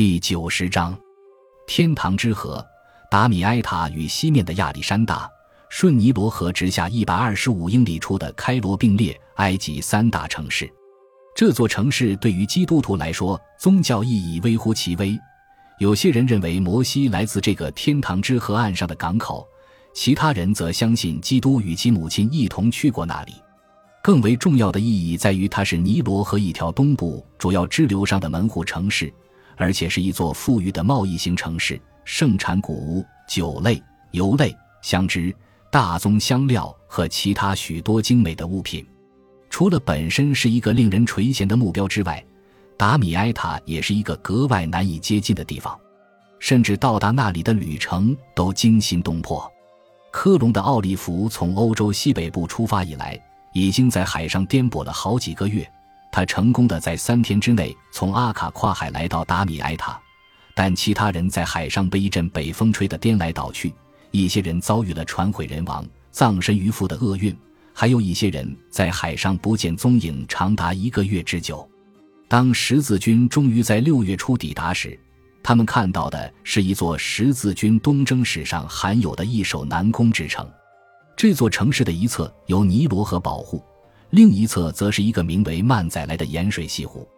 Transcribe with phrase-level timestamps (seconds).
[0.00, 0.98] 第九十章，
[1.66, 2.66] 天堂之河。
[3.10, 5.30] 达米埃塔与西面的亚历山大，
[5.68, 10.72] 顺尼罗河直下一百二十五英里处的开罗并列埃及三大城市。
[11.36, 15.14] 这座城市对于基督徒来说，宗教意义微乎其微。
[15.78, 19.46] 有些人认为摩西来自这个天堂之河岸上的港口，
[19.92, 23.34] 其他人则相信基督与其母亲一同去过那里。
[24.02, 29.12] 更为重要的意义在于，它是尼罗河一条东部主要支流上的门户城市。
[29.60, 33.80] 而且是一座富裕的贸易型城市，盛产谷物、酒类、
[34.12, 35.36] 油类、香脂、
[35.70, 38.84] 大宗香料和其他许多精美的物品。
[39.50, 42.24] 除了本身是一个令人垂涎的目标之外，
[42.78, 45.78] 达米埃塔也是一个格外难以接近的地方，
[46.38, 49.46] 甚至到达那里的旅程都惊心动魄。
[50.10, 53.20] 科隆的奥利弗从欧洲西北部出发以来，
[53.52, 55.70] 已经在海上颠簸了好几个月。
[56.12, 60.00] 他成功的在三天之内从阿卡跨海来到达米埃塔，
[60.54, 63.72] 但其他人在海上被一阵北风吹得颠来倒去，
[64.10, 67.36] 一些人遭遇了船毁人亡、葬身鱼腹的厄运，
[67.72, 71.68] 还有一些人在海上不见踪影长达一个月之久。
[72.28, 74.98] 当十字军终于在六月初抵达时，
[75.42, 80.48] 他们看到的是一座十字军东征史上罕有的易守难攻之城。
[81.16, 83.64] 这座城市的一侧由尼罗河保护。
[84.10, 87.08] 另一侧则是一个名为曼仔来的盐水西湖，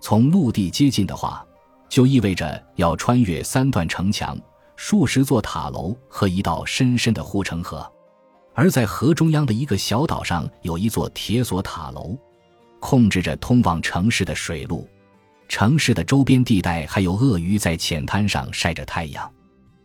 [0.00, 1.44] 从陆地接近的话，
[1.88, 4.38] 就意味着要穿越三段城墙、
[4.76, 7.90] 数十座塔楼和一道深深的护城河。
[8.52, 12.16] 而在河中央的一个小岛上，有一座铁索塔楼，
[12.78, 14.86] 控制着通往城市的水路。
[15.48, 19.30] 城市的周边地带还有鳄鱼在浅滩上晒着太阳，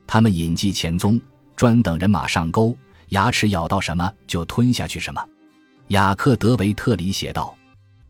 [0.06, 1.20] 它们隐迹前踪，
[1.56, 2.76] 专等人马上钩，
[3.10, 5.26] 牙齿咬到什么就吞下去什么。
[5.90, 7.56] 雅克德维特里写道：“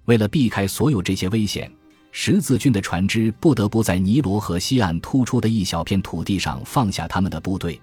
[0.04, 1.72] 为了避开所有这些危险，
[2.12, 7.82] 十字军的船只不得不在尼罗河西岸突出的一小片土地上放下他们的部队，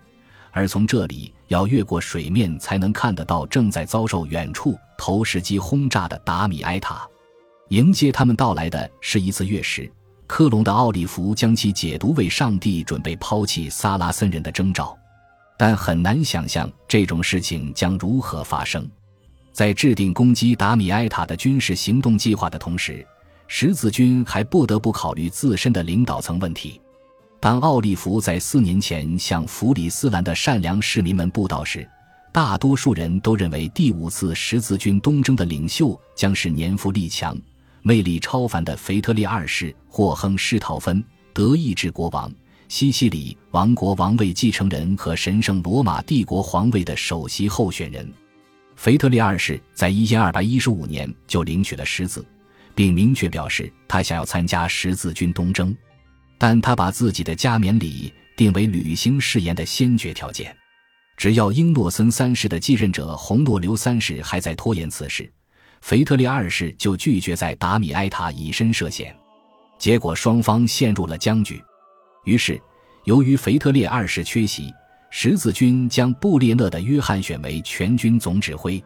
[0.51, 7.09] 而从这里要越过水面才能看得到正在遭受远处投石机轰炸的达米埃塔。
[7.71, 9.91] 迎接他们到来的是一次月食。
[10.27, 14.95] 科隆的奥利弗将其解读为上帝准备抛弃萨拉森人的征兆，
[15.57, 18.87] 但很难想象这种事情将如何发生。”
[19.57, 23.03] 在制定攻击达米埃塔的军事行动计划的同时，
[23.47, 26.79] 十字军还不得不考虑自身的领导层问题。
[27.41, 31.89] 当奥利弗在四年前向弗里斯兰的善良市民们布道时，
[32.33, 37.35] 大多数人都认为第五次十字军东征的领袖将是年富力强、
[37.81, 41.03] 魅力超凡的腓特烈二世霍亨施陶芬
[41.33, 42.31] 德意志国王、
[42.69, 48.07] 西西里王国王位继承人和神圣罗马帝国皇位的首席候选人。
[48.77, 52.25] 腓特烈二世在一千二百一十五年就领取了十字，
[52.75, 55.75] 并明确表示他想要参加十字军东征，
[56.39, 60.55] 但他把自己的加冕礼定为履行誓言的先决条件。
[61.17, 65.33] 只要英诺森三世的继任者洪诺留三世还在拖延此事，
[65.81, 69.17] 腓特烈二世就拒绝在达米埃塔以身涉险。
[69.79, 71.63] 结果双方陷入了僵局。
[72.25, 72.61] 于是，
[73.05, 74.71] 由于腓特烈二世缺席。
[75.19, 78.85] 十字军将布列讷的约翰选为全军总指挥。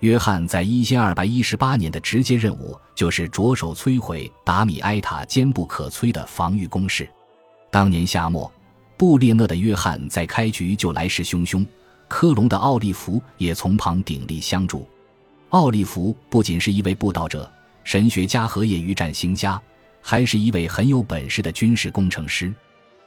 [0.00, 7.08] 约翰在一千二百一十八年的直接任务就是着手摧毁达米埃塔坚不可摧的防御工事。
[7.70, 8.52] 当年夏末，
[8.96, 11.64] 布列讷的约翰在开局就来势汹汹，
[12.08, 14.84] 科隆的奥利弗也从旁鼎力相助。
[15.50, 17.48] 奥利弗不仅是一位布道者、
[17.84, 19.62] 神学家和业余战行家，
[20.02, 22.52] 还是一位很有本事的军事工程师。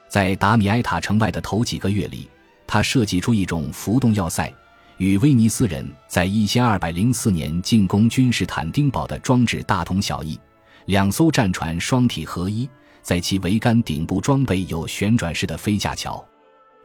[0.07, 2.29] 在达米埃塔城外的头几个月里，
[2.65, 4.51] 他设计出一种浮动要塞，
[4.97, 10.39] 与威尼斯人在一千二百零四年进攻君士坦丁堡的装置大同小异。
[10.85, 12.67] 两艘战船双体合一，
[13.01, 16.23] 在其桅杆顶部装备有旋转式的飞架桥。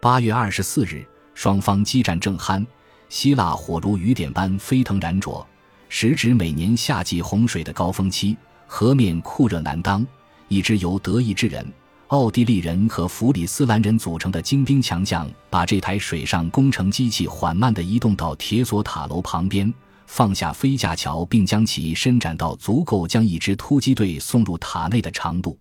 [0.01, 2.65] 八月二十四日，双方激战正酣，
[3.09, 5.45] 希腊火如雨点般飞腾燃灼，
[5.89, 8.37] 时值每年夏季洪水的高峰期，
[8.67, 10.07] 河面酷热难当。
[10.47, 11.67] 一支由德意志人。
[12.09, 19.73] 奥地利人和弗里斯兰人组成的精兵强将，把这台水上工程机器缓慢地移动到铁索塔楼旁边，
[20.07, 25.59] 放下飞架桥，并将其伸展到足够将一支突击队送入塔内的长度。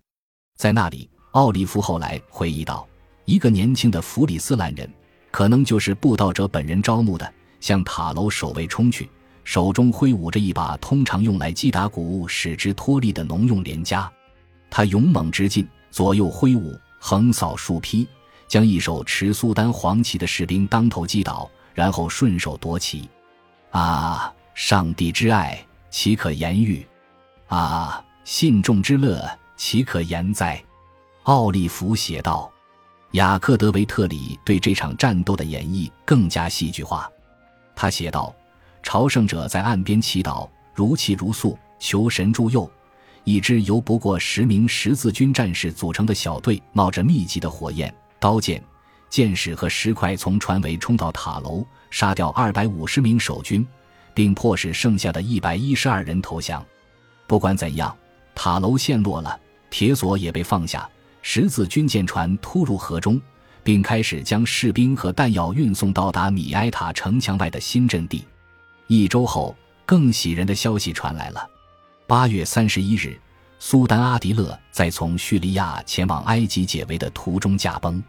[0.56, 2.88] 在那里，奥利弗后来回忆道
[3.26, 4.90] ：“一个年轻的弗里斯兰人，
[5.30, 7.30] 可能就是布道者本人招募的，
[7.60, 9.06] 向塔楼守卫冲去，
[9.44, 14.10] 手中挥舞着一把通常用来击打谷物使之脱力的农用镰夹。
[14.70, 18.06] 他勇猛直进。”左右挥舞，横扫竖劈，
[18.46, 23.10] 将一手持苏丹黄旗的士兵当头击倒，然后顺手夺旗。
[23.72, 25.60] 啊，上帝之爱，
[25.90, 26.86] 岂可言喻？
[27.48, 30.62] 啊，信众之乐，岂可言哉？
[31.24, 32.48] 奥利弗写道。
[33.14, 37.10] 雅克德维特里对这场战斗的演绎更加戏剧化。
[37.74, 38.32] 他写道
[38.84, 42.70] ：“朝圣者在岸边祈祷，如泣如诉，求神助佑。
[43.24, 48.62] 一支由不过十名十字军战士组成的小队，冒着密集的火焰、刀剑、
[49.10, 53.66] 箭矢和石块，从船尾冲到塔楼，杀掉二百五十名守军，
[54.14, 56.64] 并迫使剩下的一百一十二人投降。
[57.26, 57.94] 不管怎样，
[58.34, 59.38] 塔楼陷落了，
[59.68, 60.88] 铁索也被放下。”
[61.20, 63.20] 十字军舰船突入河中，
[63.62, 68.24] 并开始将士兵和弹药运送到达米埃塔城墙外的新阵地。
[68.86, 69.54] 一周后，
[69.84, 71.46] 更喜人的消息传来了：
[72.08, 73.20] 八月三十一日，
[73.58, 78.02] 苏丹阿迪勒在从叙利亚前往埃及解围的途中驾崩。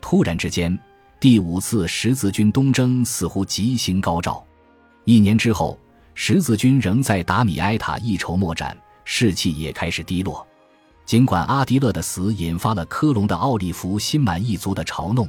[0.00, 0.78] 突然之间，
[1.20, 4.42] 第五次十字军东征似乎吉星高照。
[5.04, 5.78] 一年之后，
[6.14, 8.74] 十字军仍在达米埃塔一筹莫展，
[9.04, 10.46] 士气也开始低落。
[11.04, 15.28] 尽管阿迪勒的死引发了科隆的奥利弗心满意足的嘲弄，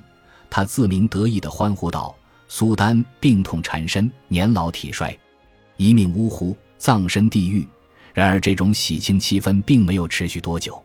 [0.50, 2.16] 他自鸣得意地欢呼道
[2.48, 5.14] ：“苏丹病痛缠身，年老体衰，
[5.76, 7.68] 一命呜呼，葬身地狱。”
[8.16, 10.82] 然而，这种喜庆气氛并没有持续多久。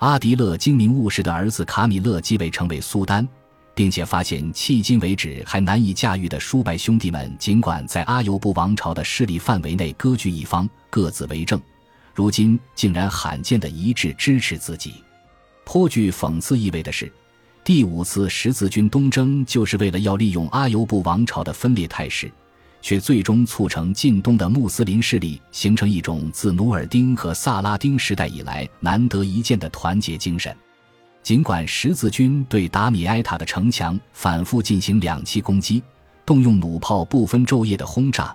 [0.00, 3.26] 阿迪勒精明务实的儿子卡米勒继位成为苏丹，
[3.74, 11.58] 并且发现迄今为止还难以驾驭的叔伯兄弟们，尽管在阿尤布王朝的势力范围内割据一方，各自为政。
[12.14, 14.92] 如今竟然罕见的一致支持自己，
[15.64, 17.10] 颇具讽刺意味的是，
[17.64, 22.30] 第五次十字军东征就是为了要利用阿尤布王朝的分裂态势，
[22.80, 30.54] 却最终促成近东的穆斯林势力形成一种自努尔丁和萨拉丁时代以来难得一见的团结精神。
[31.22, 35.82] 尽管十字军对达米埃塔的城墙反复进行两栖攻击，
[36.24, 38.34] 动用弩炮不分昼夜的轰炸。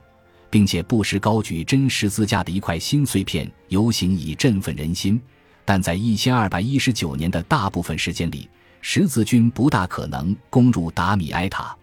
[0.54, 5.20] 并且不时高举真十字架的一块新碎片游行以振奋人心，
[5.66, 8.48] 但在一千二百一十九年的大部分时间里，
[8.80, 11.76] 十字军不大可能攻入达米埃塔。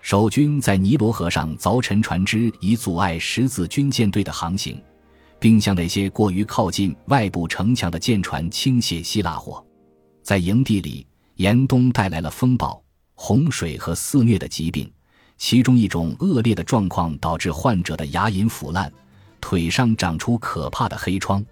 [0.00, 4.80] 守军在尼罗河上凿沉船只，以阻碍十字军舰队的航行，
[5.38, 9.64] 并向那些过于靠近外部城墙的舰船倾泻希腊火。
[10.22, 12.82] 在营地里，严冬带来了风暴、
[13.14, 14.90] 洪水和肆虐的疾病。
[15.36, 18.92] 其中一种恶劣的状况导致患者的牙龈腐烂，
[19.40, 21.44] 腿上长出可怕的黑疮，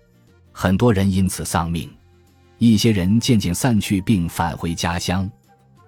[0.50, 1.88] 很多人因此丧命。
[2.58, 5.30] 一些人渐渐散去并返回家乡。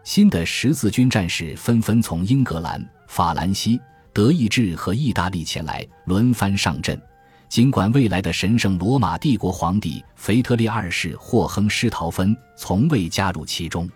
[0.09, 3.79] 新的十字军战士纷纷从英格兰、法兰西、
[4.11, 6.99] 德意志和意大利前来，轮番上阵。
[7.47, 13.87] 尽管未来的神圣罗马帝国皇帝腓特烈二世霍亨施陶芬从未加入其中，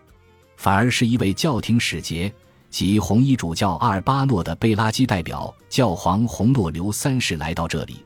[0.59, 2.31] 反而是一位教廷使节。
[2.69, 8.05] 即红衣主教阿尔巴诺的贝拉基代表教皇洪诺留三世来到这里，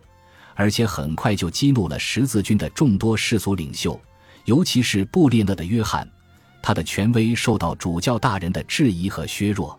[0.55, 4.01] 而且很快就激怒了十字军的众多世俗领袖，
[4.45, 6.09] 尤其是布列讷的约翰，
[6.67, 9.79] 他的权威受到主教大人的质疑和削弱。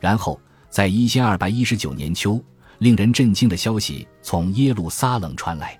[0.00, 2.42] 然后，在一千二百一十九年秋，
[2.78, 5.78] 令人震惊的消息从耶路撒冷传来：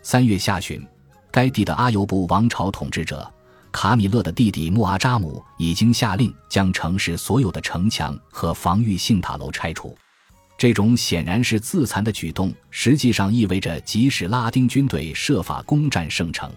[0.00, 0.82] 三月下旬，
[1.30, 3.30] 该地的阿尤布王朝统治者。
[3.70, 9.94] 卡米勒的弟弟穆阿扎姆已经下令将城市所有的城墙和防御性塔楼拆除。
[10.56, 16.50] 这种显然是自残的举动，实际上意味着即使拉丁军队设法攻占圣城，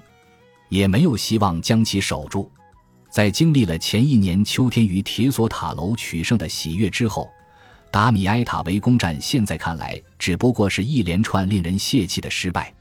[0.70, 2.50] 也没有希望将其守住。
[3.16, 7.32] 在经历了前一年秋天于铁索塔楼取胜的喜悦之后，
[7.90, 12.74] 达米埃塔围攻战现在看来只不过是一连串令人泄气的失败。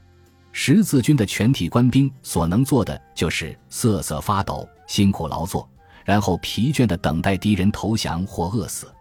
[0.51, 5.69] 十字军的全体官兵所能做的就是瑟瑟发抖、辛苦劳作，
[6.03, 8.93] 然后疲倦的等待敌人投降或饿死。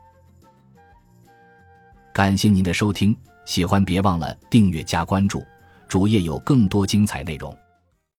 [2.13, 5.45] 感谢您的收听，喜欢别忘了订阅加关注，
[5.89, 7.53] 主页有更多精彩内容。